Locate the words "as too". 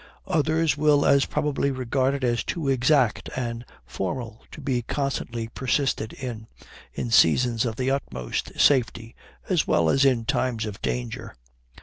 2.23-2.67